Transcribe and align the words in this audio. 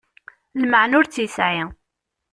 Lmeεna 0.61 0.95
ur 0.99 1.05
tt-yesεi. 1.07 1.61